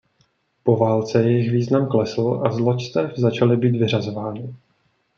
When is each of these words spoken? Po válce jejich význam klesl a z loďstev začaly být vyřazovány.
Po 0.63 0.75
válce 0.77 1.23
jejich 1.23 1.51
význam 1.51 1.87
klesl 1.89 2.41
a 2.45 2.51
z 2.51 2.59
loďstev 2.59 3.17
začaly 3.17 3.57
být 3.57 3.79
vyřazovány. 3.79 4.55